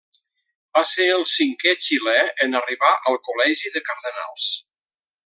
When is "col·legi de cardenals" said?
3.29-4.49